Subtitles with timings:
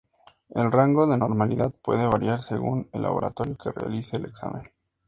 [0.49, 4.71] El rango de normalidad puede variar según el laboratorio que realice el examen.